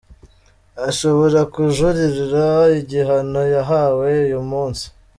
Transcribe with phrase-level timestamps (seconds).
[0.87, 2.45] Ashobora kujuririra
[2.79, 4.85] igihano yahawe uyu munsi.